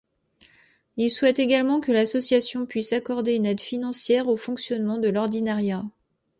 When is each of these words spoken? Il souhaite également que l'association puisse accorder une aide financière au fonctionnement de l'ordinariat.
Il 0.97 1.11
souhaite 1.11 1.37
également 1.37 1.79
que 1.79 1.91
l'association 1.91 2.65
puisse 2.65 2.91
accorder 2.91 3.35
une 3.35 3.45
aide 3.45 3.61
financière 3.61 4.29
au 4.29 4.35
fonctionnement 4.35 4.97
de 4.97 5.09
l'ordinariat. 5.09 5.85